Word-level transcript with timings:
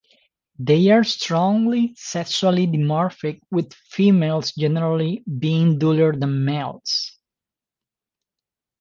They 0.57 0.89
are 0.89 1.03
strongly 1.03 1.93
sexually 1.95 2.65
dimorphic, 2.65 3.39
with 3.51 3.71
females 3.71 4.51
generally 4.51 5.23
being 5.37 5.77
duller 5.77 6.11
than 6.13 6.43
males. 6.43 7.19